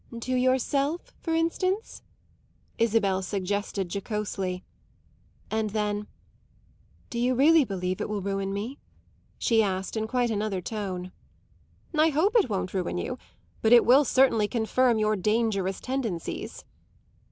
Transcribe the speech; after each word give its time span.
"To 0.19 0.35
yourself 0.35 1.13
for 1.19 1.35
instance?" 1.35 2.01
Isabel 2.79 3.21
suggested 3.21 3.89
jocosely. 3.93 4.63
And 5.51 5.69
then, 5.69 6.07
"Do 7.11 7.19
you 7.19 7.35
really 7.35 7.63
believe 7.65 8.01
it 8.01 8.09
will 8.09 8.19
ruin 8.23 8.51
me?" 8.51 8.79
she 9.37 9.61
asked 9.61 9.95
in 9.95 10.07
quite 10.07 10.31
another 10.31 10.59
tone. 10.59 11.11
"I 11.95 12.09
hope 12.09 12.35
it 12.35 12.49
won't 12.49 12.73
ruin 12.73 12.97
you; 12.97 13.19
but 13.61 13.73
it 13.73 13.85
will 13.85 14.03
certainly 14.03 14.47
confirm 14.47 14.97
your 14.97 15.15
dangerous 15.15 15.79
tendencies." 15.79 16.65